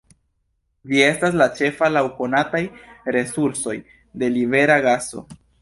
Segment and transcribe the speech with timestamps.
[0.91, 2.63] Ĝi estas la ĉefa laŭ konataj
[3.17, 3.77] resursoj
[4.23, 5.25] de libera gaso.